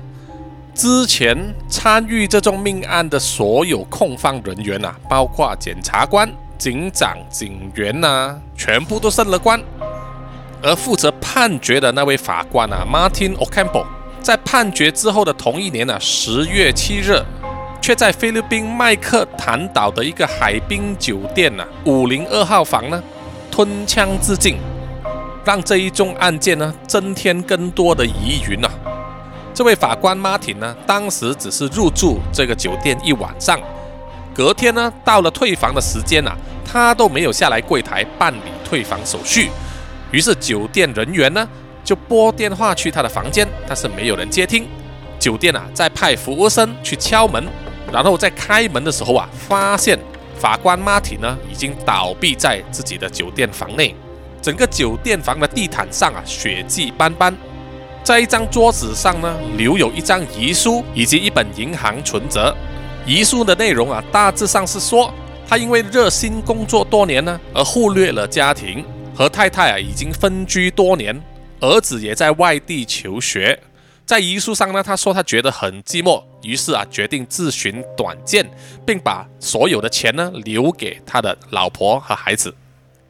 [0.73, 1.37] 之前
[1.69, 9.61] 参与这宗命案的所有控方人员啊，包括检察官、警长、警员呐，全部都升了官。
[10.63, 13.85] 而负责判决的那位法官啊，Martin Ocampo，
[14.23, 17.21] 在判决之后的同一年呢，十月七日，
[17.87, 23.01] 却在菲律宾麦克坦岛的一个海滨酒店呐，五零二号房呢，
[23.49, 24.57] 吞枪自尽。
[25.45, 28.69] 让这一宗案件呢增添更多的疑云啊！
[29.53, 33.57] 这位法官 Martin 呢，当时只是入住这个酒店一晚上，
[34.35, 39.49] 隔天呢到了退房的时间啊，他都没有下来柜台办理退房手续。
[40.11, 41.47] 于是酒店人员呢
[41.85, 44.67] 就拨电话去他的房间，但是没有人接听。
[45.17, 47.47] 酒店啊再派服务生去敲门，
[47.91, 49.97] 然后在开门的时候啊，发现
[50.37, 53.95] 法官 Martin 呢已经倒闭在自己的酒店房内。
[54.41, 57.35] 整个酒店房的地毯上啊，血迹斑斑。
[58.03, 62.55] 在一张桌子上呢，留有一张遗书以及一本银行存折。
[63.05, 65.13] 遗书的内容啊，大致上是说，
[65.47, 71.21] 他因为热心工作多年呢，而忽略了家庭，和太太啊已经分居多年，
[71.59, 73.59] 儿子也在外地求学。
[74.07, 78.49] 在遗书上呢，他说他觉得很寂寞，于是啊，决定自寻短见，
[78.85, 82.55] 并把所有的钱呢留给他的老婆和孩子。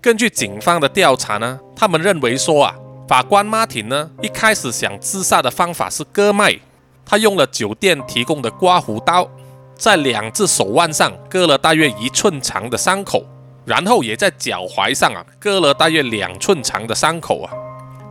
[0.01, 2.75] 根据警方的调查呢，他们认为说啊，
[3.07, 6.57] 法官马丁呢一开始想自杀的方法是割脉，
[7.05, 9.29] 他用了酒店提供的刮胡刀，
[9.75, 13.23] 在两只手腕上割了大约一寸长的伤口，
[13.65, 17.53] 然后也在脚踝上啊割了大约两寸长的伤口啊。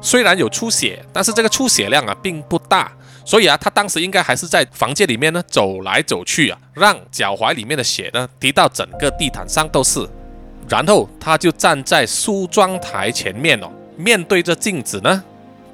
[0.00, 2.92] 虽然有出血，但是这个出血量啊并不大，
[3.24, 10.06] 所以啊，他当时应该还是在房间里面呢走来走去啊，让脚踝里面的血呢滴到整个地毯上都是。
[10.68, 15.22] 然后他就站在梳妆台前面哦，面对着镜子呢，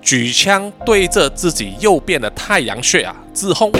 [0.00, 3.72] 举枪对着自己右边的太阳穴啊自轰，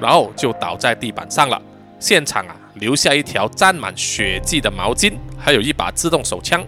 [0.00, 1.60] 然后就倒在地板上了。
[1.98, 6.64] 现场啊留下一条沾满血迹的毛巾，还有一把自动手枪。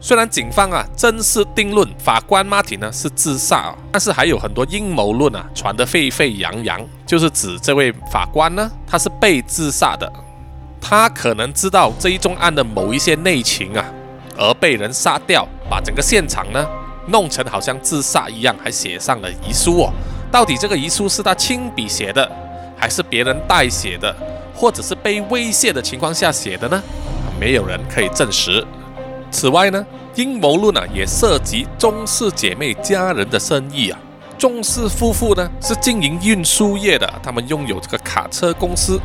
[0.00, 10.10] 虽然警方啊正式定论法官马丁呢是自杀啊，但是还有很多阴谋论啊传得沸沸扬扬，就是指这位法官呢他是被自杀的。
[10.80, 13.84] 他可能知道这一宗案的某一些内情啊，
[14.36, 16.64] 而被人杀掉，把整个现场呢
[17.08, 19.92] 弄成好像自杀一样，还写上了遗书哦。
[20.30, 22.30] 到底这个遗书是他亲笔写的，
[22.76, 24.14] 还是别人代写的，
[24.54, 26.80] 或者是被威胁的情况下写的呢？
[27.40, 28.64] 没有人可以证实。
[29.30, 33.98] 此外呢，阴谋论啊也涉及钟氏姐妹家人的生意啊。
[34.38, 39.00] 钟氏夫妇呢是经营运输业的，他们拥有这个卡车公司。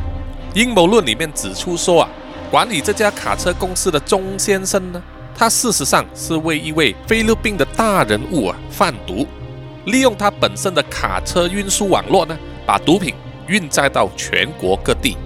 [0.53, 2.09] 阴谋论里面指出说啊，
[2.51, 5.01] 管理这家卡车公司的钟先生呢，
[5.35, 9.25] 他事实上是为一位菲律宾的大人物啊贩毒，
[9.85, 13.15] 利用他本身的卡车运输网络呢，把毒品
[13.47, 15.17] 运载到全国各地。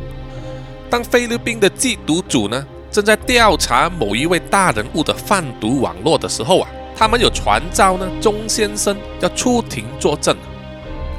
[0.89, 10.35] 当菲律宾的缉毒组呢正在调查某一位大人物的贩毒网络的时候啊，他们有传召呢钟先生要出庭作证，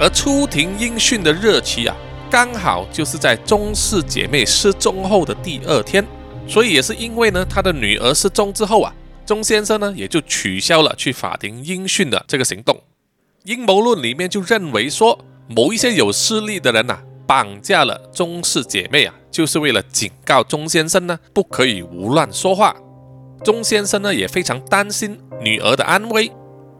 [0.01, 1.97] 而出庭应讯的日期啊。
[2.31, 6.05] 刚好就是在钟氏姐妹失踪后的第二天，
[6.47, 8.93] 所以也是因为呢，她的女儿失踪之后啊，
[9.25, 12.79] 钟先生呢也就取消了去法庭应讯的这个行动。
[13.45, 16.99] 阴谋论里面就认为说，某一些有势力的人呐，
[17.29, 22.75] 绑架了钟氏姐妹啊，就是为了警告钟先生呢，不可以胡乱说话。
[23.45, 26.33] 钟先生呢也非常担心女儿的安危，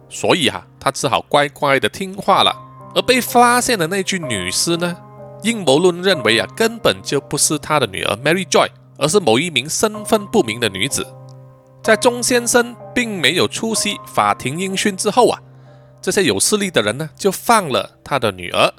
[0.09, 2.51] 所以哈，他只好乖乖的听话了。
[2.95, 4.97] 而被发现的那具女尸呢，
[5.43, 11.07] 阴谋论认为啊，根本就不是他的女儿 Mary Joy，而是某一名身份不明的女子。
[11.83, 15.39] 在钟先生并没有出席法庭应讯之后啊，
[16.01, 18.73] 这些有势力的人呢就放了他的女儿。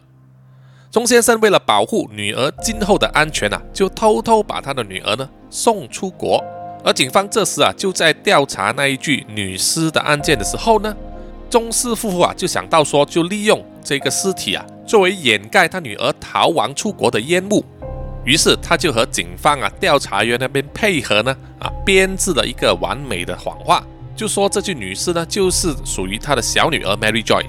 [0.92, 6.44] 钟先生为了保护女儿今后的安全啊，就偷偷把他的女儿呢送出国。
[6.84, 10.96] 而警方这时啊就在调查那一具女尸的案件的时候呢，
[11.48, 17.64] 钟氏夫妇啊就想到说，就利用这个尸体啊作为掩盖他女儿逃亡出国的烟幕。
[18.26, 23.84] 于是他就和警方啊、调查员那边配合呢，啊，编制了一个完美的谎话，
[24.16, 27.46] 就说这具女尸呢就是属于他的小女儿 Mary Joy。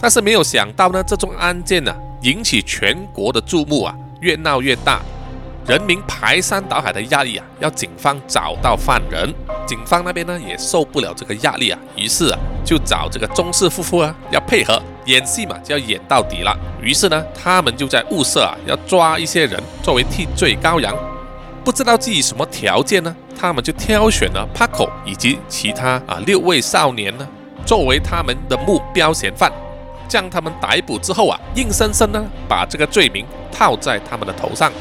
[0.00, 1.94] 但是没有想到呢，这宗案件呢
[2.26, 5.00] 引起全国的注目啊，越闹越大，
[5.64, 9.32] 人民排山倒海的压力啊，要警方找到犯人。
[9.64, 16.52] 警方那边呢也受不了这个压力啊，于是啊就找这个钟氏夫妇啊要配合演戏嘛，就要演到底了。
[16.82, 20.92] 于是呢，他们就在物色啊，要抓一些人作为替罪羔羊。
[21.64, 27.28] 不知道基于什么条件呢，他们就挑选了 Paco 以及其他啊六位少年呢，
[27.64, 29.52] 作为他们的目标嫌犯。
[30.08, 34.72] 将他们逮捕之后啊，硬生生呢把这个罪名套在他们的头上。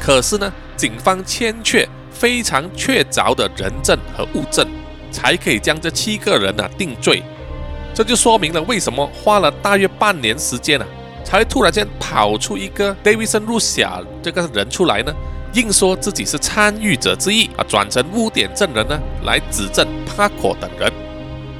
[0.00, 1.88] 可是呢，警方欠缺。
[2.14, 4.64] 非常确凿的人证和物证，
[5.10, 7.20] 才可以将这七个人呢定罪。
[7.92, 10.86] 这就说明了为什么花了大约半年时间呢，
[11.24, 15.12] 才突然间跑出一个 Davidson 入小这个人出来呢，
[15.54, 20.92] 硬说自己是参与者之一啊，转成污点证人呢，来指证 Paco 等人。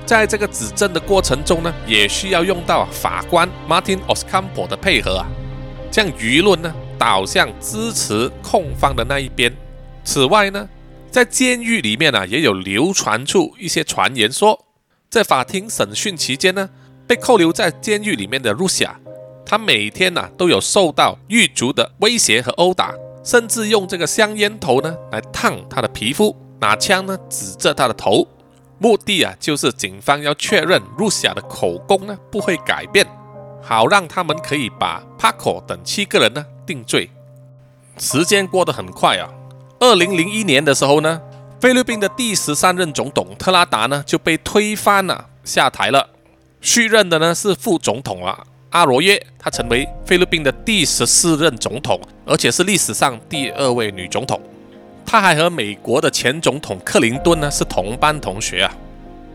[0.05, 5.27] 在这个指证的过程中呢，也需要用到法官 Martin Oscampo 的配合啊，
[5.91, 9.53] 将舆论呢导向支持控方的那一边。
[10.05, 10.69] 此外呢，
[11.11, 14.59] 在监狱里面呢，也有流传出一些传言，说
[15.09, 16.69] 在法庭审讯期间呢，
[17.07, 18.99] 被扣留在监狱里面的露西亚，
[19.47, 22.95] 他每天呢都有受到狱卒的威胁和殴打，
[23.25, 28.27] 甚至用这个香烟头呢来烫他的皮肤，拿枪呢指着他的头，
[28.83, 33.07] 目的啊就是警方要确认露西亚的口供呢不会改变，
[33.63, 37.09] 好让他们可以把帕克等七个人呢定罪。
[37.97, 39.31] 时间过得很快啊。
[39.79, 41.21] 二零零一年的时候呢，
[41.61, 46.09] 菲律宾的第十三任总统特拉达呢就被推翻了，下台了。
[46.61, 54.41] 续任的呢是副总统啊阿罗耶，她成为菲律宾的第十四任总统，而且是历史上第二位女总统。
[55.13, 58.73] 他还和美国的前总统克林顿呢是同班同学啊。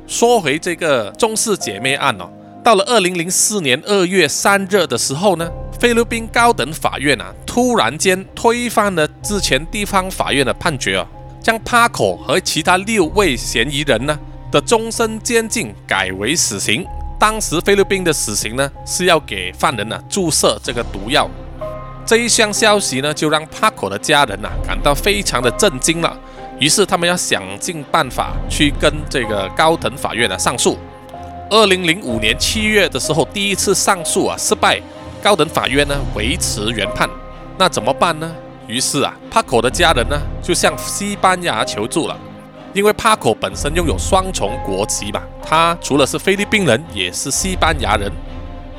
[0.08, 2.28] 说回这个中式姐妹案哦，
[2.64, 5.48] 到了二零零四年二月三日的时候呢。
[5.80, 11.06] 菲律宾高等法院啊，突然间推翻了之前地方法院的判决啊，
[11.40, 14.18] 将帕克和其他六位嫌疑人呢
[14.52, 16.84] 的终身监禁改为死刑。
[17.20, 21.30] 当时菲律宾的死刑呢是要给犯人呢注射这个毒药。
[22.08, 26.18] 这一项消息呢就让帕克的家人呐感到非常的震惊了。
[26.58, 30.78] 于是他们要想尽办法去跟这个高等法院呢上诉。
[31.50, 34.82] 二零零五年七月的时候，第一次上诉啊失败。
[35.22, 37.10] 高等法院呢维持原判，
[37.58, 38.32] 那怎么办呢？
[38.68, 42.16] 于是啊，帕克的家人呢就向西班牙求助了，
[42.72, 48.10] 因为帕克本身拥有双重国籍嘛，他除了是菲律宾人，也是西班牙人，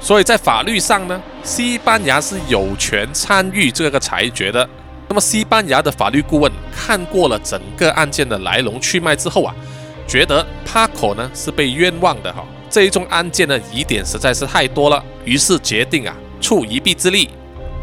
[0.01, 4.68] 所以在法律上呢，西班牙是有权参与这个裁决的。
[5.09, 9.55] 那么西班牙的法律顾问看过了整个案件的来龙去脉之后啊，
[10.07, 16.14] 觉得帕克呢是被冤枉的哈，这一宗案件的疑点实在是太多了，于是决定啊。
[16.40, 17.28] 出一臂之力，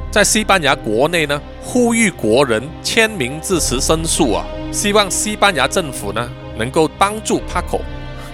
[0.09, 7.77] 在西班牙国内呢，呼吁国人签名支持申诉啊，希望西班牙政府呢能够帮助帕克。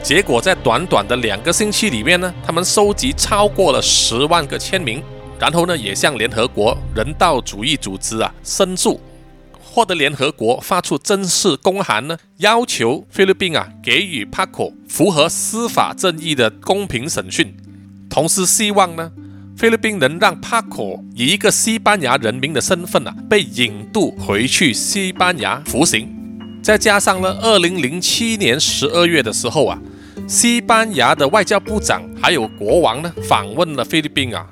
[0.04, 5.02] 结果在短短的两个星期里面呢，他们收集超过了十万个签名，
[5.40, 9.00] 然后呢也向联合国人道主义组织啊申诉，
[9.62, 17.56] 获得联合国发出正式公函呢，要求菲律宾啊给予帕克符合司法正义的公平审讯，
[18.10, 19.12] 同时希望呢。
[19.58, 20.82] 菲律宾能让帕克
[21.14, 26.10] 以一个西班牙人民的身份啊，被引渡回去西班牙服刑。
[26.64, 29.80] 再加上呢，二零零七年十二月的时候啊，
[30.28, 34.48] 西班牙的外交部长还有国王呢，访问了菲律宾啊，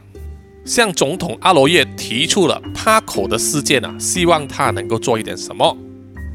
[0.66, 5.78] 向总统阿罗耶提出了帕口的事件啊，希望他能够做一点什么。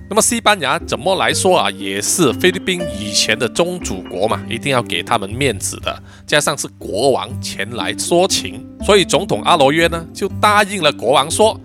[0.08, 6.02] 那么西班牙怎么来说啊，也是菲律宾以前的宗主国嘛，一定要给他们面子的。
[6.26, 11.58] 加上是国王前来说情，所以总统阿罗约呢就答应了国王说，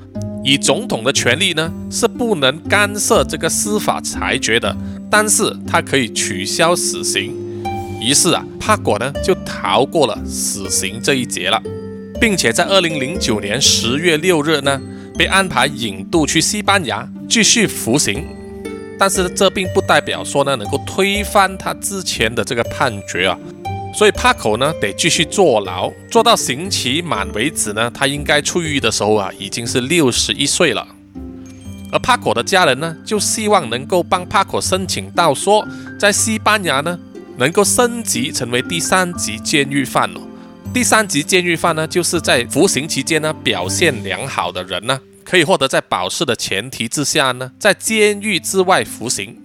[0.44, 4.76] 以总统的权力呢是不能干涉这个司法裁决的，
[5.10, 7.49] 但是他可以取消死刑。
[8.00, 11.62] 于是啊，帕果呢就逃过了死刑这一劫了，
[12.20, 14.82] 并且在二零零九年十月六日呢。
[15.18, 18.26] 被安排引渡去西班牙继续服刑，
[18.98, 23.38] 但是这并不代表说呢能够推翻他之前的这个判决啊，
[23.94, 27.92] 所以帕口呢得继续坐牢，坐到刑期满为止呢。
[27.94, 30.88] 他应该出狱的时候啊已经是六十一岁了，
[31.92, 35.68] 而帕口的家人呢就希望能够帮帕口申请到说
[36.00, 36.98] 在西班牙呢
[37.40, 40.22] 能够升级成为第三级监狱犯哦。
[40.72, 45.00] 第三级监狱犯呢就是在服刑期间呢表现良好的人呢。
[45.24, 49.38] 可以获得在保释的前提之下呢，在监狱之外服刑，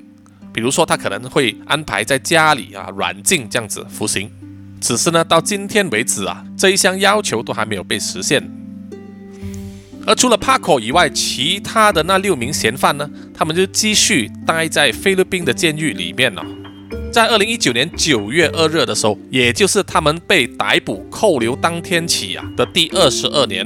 [0.51, 4.31] 比如说他可能会安排在家里啊软禁这样子服刑。
[4.81, 8.43] 只是呢，到今天为止啊，这一项要求都还没有被实现。
[10.07, 16.43] 而除了帕克以外，其他的那六名嫌犯呢，他们就继续待在菲律宾的监狱里面了。
[17.15, 23.65] 在二零一九年九月二日的时候，也就是他们被逮捕扣留当天起啊的第二十二年。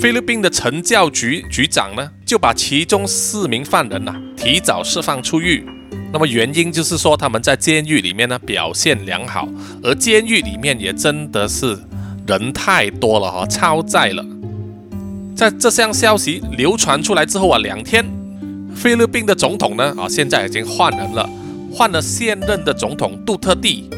[0.00, 5.62] 菲律宾的惩教局局长呢，就把其中四名犯人呐提早释放出狱。
[6.10, 9.46] 那么原因就是说他们在监狱里面呢表现良好，
[9.82, 11.78] 而监狱里面也真的是
[12.26, 14.24] 人太多了哈，超载了。
[15.36, 18.02] 在这项消息流传出来之后啊，两天，
[18.74, 21.28] 菲律宾的总统呢啊现在已经换人了，
[21.74, 23.90] 换了现任的总统杜特地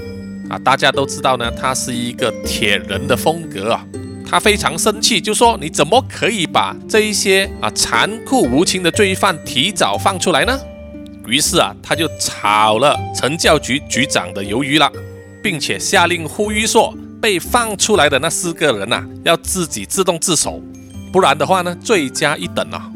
[0.48, 3.84] 啊，大家都知道呢，他是一个铁人的风格啊。
[4.28, 10.58] 他非常生气，就说：“你怎么可以把这一些啊残酷无情的罪犯提早放出来呢？”
[11.28, 14.90] 于是啊，他就炒了惩教局局长的鱿鱼了，
[15.42, 20.60] 并且下令呼吁说：“被放出来的那四个人呐，要自己自动自首，
[21.12, 22.90] 不然的话呢，罪加一等啊！”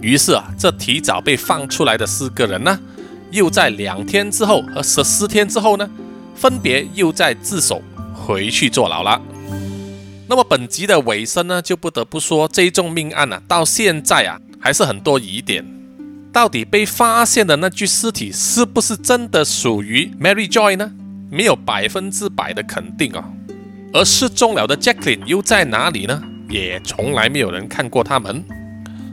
[0.00, 2.80] 于是啊，这提早被放出来的四个人呢，
[3.30, 5.88] 又在两天之后和十四天之后呢，
[6.34, 7.82] 分别又在自首
[8.14, 9.20] 回去坐牢了。
[10.28, 15.64] 那么本集的尾声呢，就不得不说这一宗命案呢，到现在啊还是很多疑点。
[16.32, 20.92] 到底被发现的那具尸体是不是真的属于 Mary Joy 呢？
[21.28, 23.24] 没有百分之百的肯定啊。
[23.92, 26.22] 而失踪了的 Jacqueline 又在哪里呢？
[26.48, 28.44] 也从来没有人看过他们。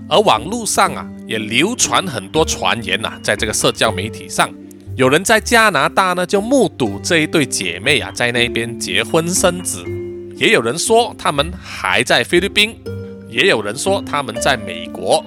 [0.10, 4.50] 而网络上啊也流传很多传言呐，在这个社交媒体上，
[4.96, 9.84] 有人在加拿大呢就目睹这一对姐妹啊在那边结婚生子。
[10.36, 12.76] 也有人说他们还在菲律宾，
[13.30, 15.26] 也有人说他们在美国，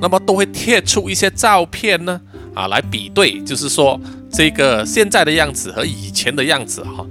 [0.00, 2.20] 那么都会贴出一些照片呢，
[2.52, 3.98] 啊，来比对，就是说
[4.30, 7.06] 这个现在的样子和以前的样子哈，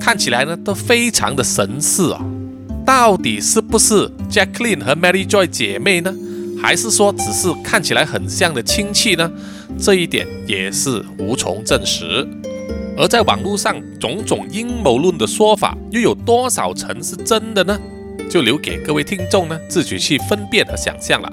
[0.00, 2.24] 看起来呢都非常的神似啊。
[2.86, 6.14] 到底是不是 Jacqueline 和 Mary Joy 姐妹呢？
[6.62, 9.30] 还是说只是看起来很像的亲戚呢？
[9.78, 12.26] 这一点也是无从证实。
[12.96, 17.78] 而在网络上种种阴谋论的说法，又有多少成是真的呢？
[18.28, 21.32] 就留给各位听众呢自己去分辨和想象了。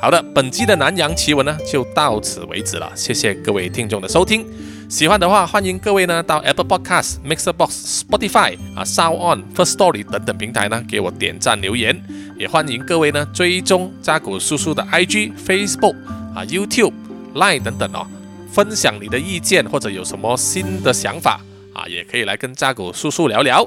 [0.00, 4.44] 好的，本期的南洋奇闻呢就到此为止了，谢谢各位听众的收听。
[4.90, 12.02] 喜欢的话，欢迎各位呢到 Apple Podcast、Mixer Box、Spotify 啊、Sound On、First Story 等等平台呢给我点赞留言，
[12.36, 15.94] 也欢迎各位呢追踪扎古叔叔的 IG、Facebook
[16.34, 16.92] 啊、YouTube、
[17.36, 18.04] Line 等等哦。
[18.50, 21.40] 分享你的意见，或者有什么新的想法
[21.72, 23.64] 啊，也可以来跟扎古叔叔聊聊。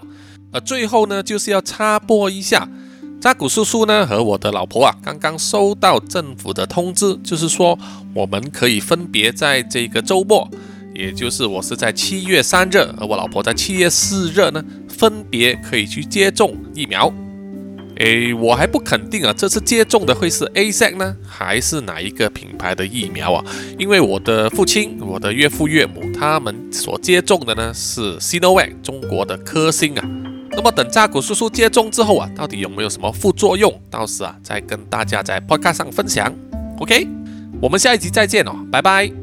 [0.51, 2.67] 呃，最后呢，就是要插播一下，
[3.21, 7.79] 扎古叔叔呢和我的老婆啊，刚刚收到政府的通知，就是说
[8.13, 10.49] 我们可以分别在这个周末，
[10.93, 17.11] 也就是我是在七月三日，而我老婆在七月四日呢，分别可以去接种疫苗。
[17.97, 23.45] 诶，我还不肯定啊，这次接种的会是 A Z 呢，还是哪一个品牌的疫苗啊？
[23.77, 30.09] 因为我的父亲、我的岳父岳母他们所接种的呢是 Sinovac 中国的科兴啊。
[30.55, 33.71] 那么等扎古叔叔接种之后啊，到底有没有什么副作用？
[33.91, 36.33] 到时啊再跟大家在 Podcast 上分享。
[36.79, 37.07] OK，
[37.61, 39.22] 我们下一集再见哦，拜拜。